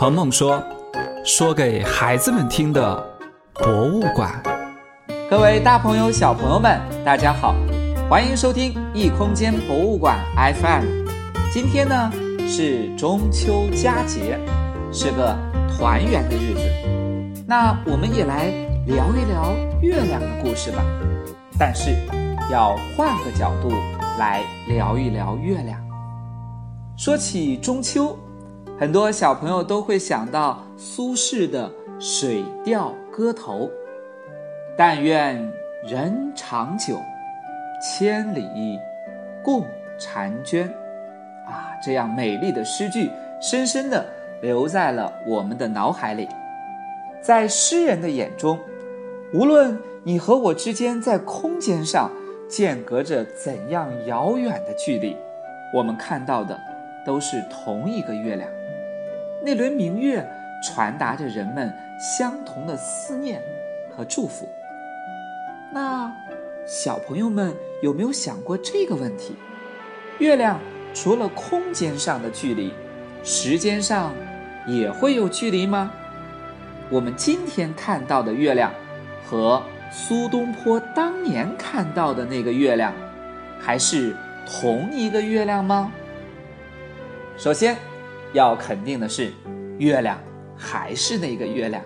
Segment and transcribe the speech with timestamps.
[0.00, 0.64] 鹏鹏说
[1.26, 3.06] ：“说给孩子们听的
[3.52, 4.42] 博物馆。”
[5.28, 7.54] 各位大朋友、小朋友们，大家好，
[8.08, 10.86] 欢迎收听异空间博物馆 FM。
[11.52, 12.10] 今天呢
[12.48, 14.40] 是中秋佳节，
[14.90, 15.36] 是个
[15.68, 17.44] 团圆的日子。
[17.46, 18.46] 那我们也来
[18.86, 20.82] 聊一聊月亮的故事吧。
[21.58, 21.94] 但是
[22.50, 23.68] 要换个角度
[24.18, 25.78] 来聊一聊月亮。
[26.96, 28.18] 说起中秋，
[28.80, 31.68] 很多小朋友都会想到苏轼的
[32.00, 33.66] 《水调歌头》
[34.74, 35.36] ：“但愿
[35.86, 36.98] 人长久，
[37.78, 38.78] 千里
[39.44, 39.66] 共
[39.98, 40.66] 婵娟。”
[41.46, 44.02] 啊，这样美丽的诗句深深的
[44.40, 46.26] 留在了我们的脑海里。
[47.20, 48.58] 在诗人的眼中，
[49.34, 52.10] 无论你和我之间在空间上
[52.48, 55.14] 间隔着怎样遥远的距离，
[55.74, 56.58] 我们看到的
[57.04, 58.48] 都是同一个月亮。
[59.42, 60.26] 那轮明月
[60.62, 63.42] 传达着人们相同的思念
[63.90, 64.48] 和祝福。
[65.72, 66.12] 那
[66.66, 69.34] 小朋友们有没有想过这个问题？
[70.18, 70.60] 月亮
[70.92, 72.72] 除了空间上的距离，
[73.22, 74.12] 时间上
[74.66, 75.90] 也会有距离吗？
[76.90, 78.72] 我们今天看到的月亮
[79.24, 82.92] 和苏东坡当年看到的那个月亮，
[83.58, 85.92] 还是同一个月亮吗？
[87.36, 87.76] 首先，
[88.32, 89.32] 要肯定的是，
[89.78, 90.16] 月亮
[90.56, 91.82] 还是那个月亮。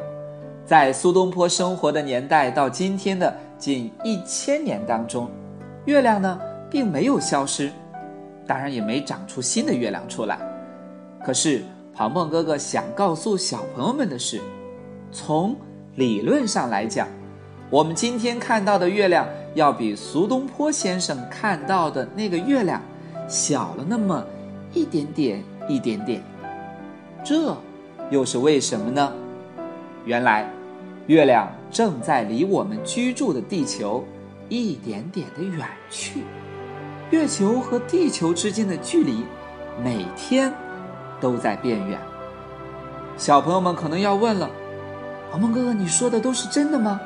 [0.66, 5.30] 在苏东坡生活的年代到今天的近一千年当中，
[5.86, 6.38] 月亮呢
[6.70, 7.70] 并没有消失，
[8.46, 10.38] 当然也没长出新的月亮出来。
[11.24, 11.62] 可是，
[11.94, 14.40] 鹏鹏哥哥想告诉小朋友们的是，
[15.10, 15.56] 从
[15.94, 17.08] 理论上来讲，
[17.70, 22.82] 我们今天看到的月亮要比苏东坡先生看到的那个月亮
[23.26, 24.22] 小了那么
[24.74, 25.42] 一点点。
[25.66, 26.22] 一点点，
[27.24, 27.56] 这
[28.10, 29.10] 又是为什么呢？
[30.04, 30.46] 原来，
[31.06, 34.04] 月亮正在离我们居住的地球
[34.50, 36.22] 一点点的远去。
[37.10, 39.24] 月球和地球之间的距离
[39.82, 40.52] 每天
[41.18, 41.98] 都在变远。
[43.16, 44.50] 小朋友们可能要问了
[45.32, 47.00] ：“鹏鹏哥哥，你说的都是真的吗？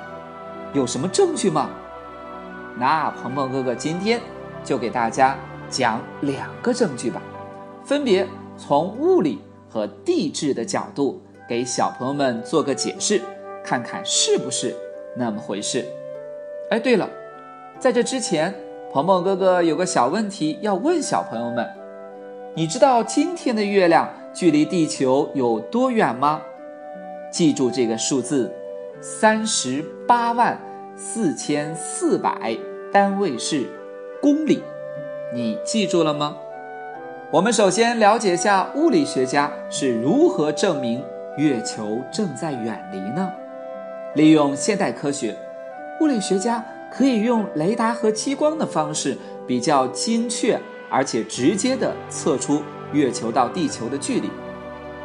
[0.73, 1.71] 有什么证据吗？”
[2.77, 4.21] 那鹏鹏哥哥今天
[4.65, 5.37] 就给大家
[5.71, 7.23] 讲两个证据吧，
[7.85, 8.27] 分别。
[8.61, 13.21] 从物理和地质的角度给小朋友们做个解释，
[13.65, 14.75] 看看是不是
[15.17, 15.85] 那么回事。
[16.71, 17.09] 哎，对了，
[17.79, 18.55] 在这之前，
[18.93, 21.67] 鹏鹏哥哥有个小问题要问小朋友们：
[22.55, 26.43] 你知道今天的月亮距离地球有多远吗？
[27.31, 28.51] 记住这个数字：
[29.01, 30.59] 三十八万
[30.97, 32.57] 四千四百，
[32.93, 33.67] 单位是
[34.21, 34.63] 公里。
[35.35, 36.37] 你记住了吗？
[37.31, 41.05] 我们首先了解一下物理学家是如何证明
[41.37, 43.31] 月球正在远离呢？
[44.15, 45.37] 利用现代科学，
[46.01, 49.15] 物理学家可以用雷达和激光的方式，
[49.47, 50.59] 比较精确
[50.89, 52.63] 而且直接地测出
[52.95, 54.31] 月球到地球的距离。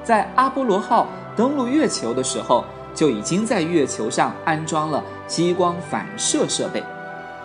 [0.01, 2.63] 在阿波罗号登陆月球的时候，
[2.95, 6.81] 就已经在月球上安装了激光反射设备，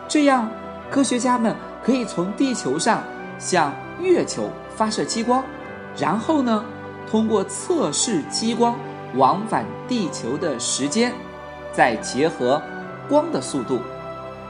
[0.07, 0.49] 这样
[0.89, 1.53] 科学家们
[1.83, 3.03] 可以从地球上
[3.41, 4.49] 向月球。
[4.79, 5.43] 发射激光，
[5.99, 6.65] 然后呢，
[7.11, 8.79] 通过测试激光
[9.17, 11.13] 往返地球的时间，
[11.73, 12.63] 再结合
[13.09, 13.81] 光的速度，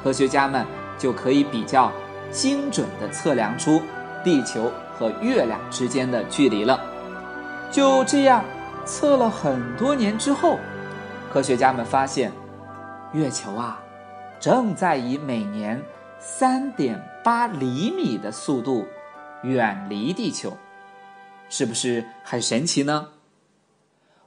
[0.02, 0.66] 科学家们
[0.98, 1.90] 就可以比较
[2.30, 3.80] 精准地测量出
[4.22, 6.78] 地球和月亮之间的距离了。
[7.70, 8.44] 就这样，
[8.84, 10.58] 测了很多年之后，
[11.32, 12.30] 科学家们发现，
[13.14, 13.80] 月球啊，
[14.38, 15.82] 正在以每年
[16.18, 18.86] 三点八厘米的速度。
[19.42, 20.56] 远离地球，
[21.48, 23.08] 是不是很神奇呢？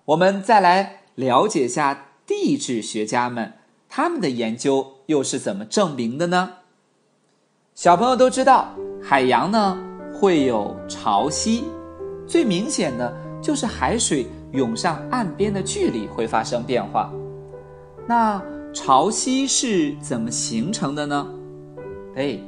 [0.06, 3.54] 我们再来了解一下地质学家们
[3.88, 6.54] 他们的研究又是怎么证明的呢？
[7.76, 9.78] 小朋友都知道，海洋呢
[10.14, 11.64] 会有潮汐，
[12.28, 17.12] 最明显的就是海水涌上岸边的距离会发生变化。
[18.08, 18.42] 那
[18.74, 21.28] 潮汐是怎么形成的呢？
[22.16, 22.40] 哎，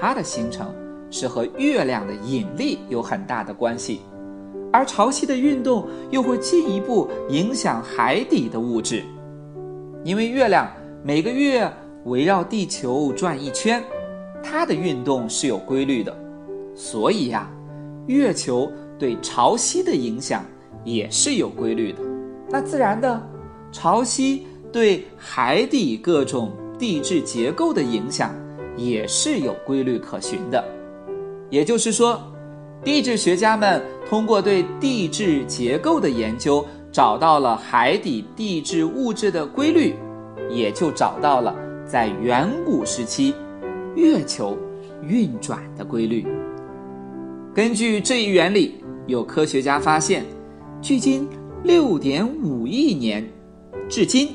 [0.00, 0.72] 它的形成。
[1.10, 4.00] 是和月亮的引力有很大的关系，
[4.72, 9.02] 而潮汐的运动又会进一步影响海底的物质。
[10.04, 10.70] 因为月亮
[11.02, 11.70] 每个月
[12.04, 13.82] 围绕地球转一圈，
[14.42, 16.16] 它的运动是有规律的，
[16.74, 17.50] 所以呀，
[18.06, 20.44] 月球对潮汐的影响
[20.84, 21.98] 也是有规律的。
[22.48, 23.20] 那自然的，
[23.72, 24.40] 潮汐
[24.72, 28.32] 对海底各种地质结构的影响
[28.76, 30.64] 也是有规律可循的。
[31.50, 32.20] 也就是说，
[32.84, 39.94] 地质学家们通过对地质结构的研究，找到了海底地质物质的规律，
[40.50, 41.54] 也就找到了
[41.86, 43.34] 在远古时期
[43.94, 44.56] 月球
[45.02, 46.26] 运转的规律。
[47.54, 48.74] 根据这一原理，
[49.06, 50.24] 有科学家发现，
[50.82, 51.28] 距今
[51.62, 53.26] 六点五亿年，
[53.88, 54.30] 至今，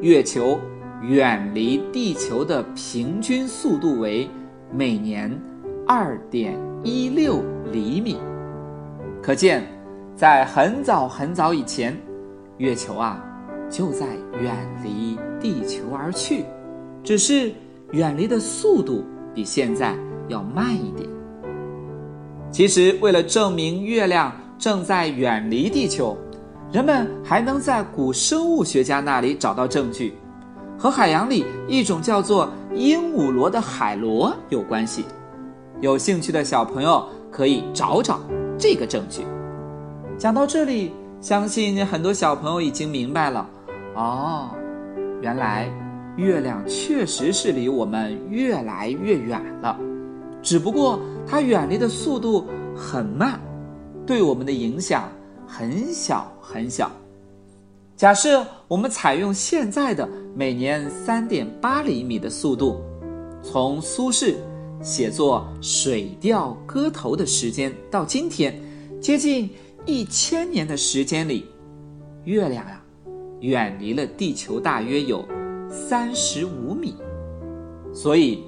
[0.00, 0.58] 月球
[1.02, 4.28] 远离地球的平均速度为
[4.72, 5.30] 每年
[5.86, 7.42] 二点一六。
[7.72, 8.16] 厘米，
[9.20, 9.60] 可见，
[10.14, 11.94] 在很早很早以前，
[12.58, 13.20] 月球啊
[13.68, 14.06] 就在
[14.40, 16.44] 远离地球而去，
[17.02, 17.52] 只是
[17.90, 19.04] 远离的速度
[19.34, 19.96] 比现在
[20.28, 21.10] 要慢一点。
[22.52, 26.16] 其实，为了证明月亮正在远离地球，
[26.72, 30.14] 人们还能在古生物学家那里找到证据，
[30.78, 35.04] 和海洋里一种叫做鹦鹉螺的海螺有关系。
[35.80, 37.06] 有兴趣的小朋友。
[37.28, 38.18] 可以找找
[38.58, 39.26] 这个证据。
[40.16, 43.46] 讲到这里，相信很多小朋友已经明白了。
[43.94, 44.48] 哦，
[45.20, 45.68] 原来
[46.16, 49.78] 月亮确实是离我们越来越远了，
[50.40, 53.38] 只不过它远离的速度很慢，
[54.06, 55.06] 对我们的影响
[55.46, 56.90] 很小很小。
[57.96, 62.80] 假设我们采用现在的每年三点八厘米的速度，
[63.42, 64.36] 从苏轼。
[64.82, 68.60] 写作《水调歌头》的时间到今天，
[69.00, 69.50] 接近
[69.84, 71.46] 一千年的时间里，
[72.24, 72.80] 月亮呀，
[73.40, 75.24] 远离了地球大约有
[75.68, 76.94] 三十五米。
[77.92, 78.44] 所以，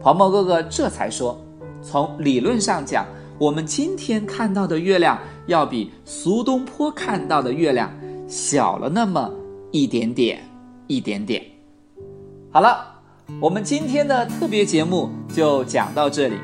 [0.00, 1.40] 鹏鹏哥哥这才说，
[1.82, 3.06] 从理论上讲，
[3.38, 7.92] 我们今天看到的月亮要比苏东坡看到的月亮
[8.28, 9.32] 小了那么
[9.72, 10.46] 一点点，
[10.86, 11.44] 一点点。
[12.52, 12.89] 好了。
[13.38, 16.36] 我们今天的特别节目就讲到这里，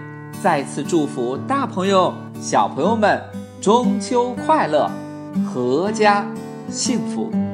[0.42, 3.20] 再次祝福大朋友、小朋友们
[3.60, 4.90] 中秋快乐，
[5.54, 6.26] 阖家
[6.70, 7.45] 幸福。